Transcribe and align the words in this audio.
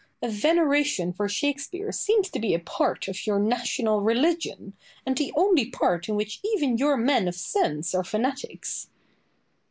A 0.23 0.27
veneration 0.29 1.13
for 1.13 1.29
Shakespeare 1.29 1.91
seems 1.91 2.31
to 2.31 2.39
be 2.39 2.55
a 2.55 2.59
part 2.59 3.07
of 3.07 3.27
your 3.27 3.37
national 3.37 4.01
religion, 4.01 4.73
and 5.05 5.15
the 5.15 5.31
only 5.35 5.67
part 5.69 6.09
in 6.09 6.15
which 6.15 6.39
even 6.43 6.79
your 6.79 6.97
men 6.97 7.27
of 7.27 7.35
sense 7.35 7.93
are 7.93 8.03
fanatics. 8.03 8.87